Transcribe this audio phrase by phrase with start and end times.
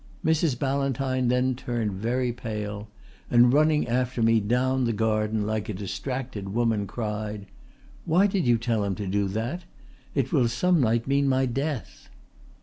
[0.25, 0.57] "'Mrs.
[0.57, 2.87] Ballantyne then turned very pale,
[3.29, 7.45] and running after me down the garden like a distracted woman cried:
[8.05, 9.65] "Why did you tell him to do that?
[10.15, 12.09] It will some night mean my death."'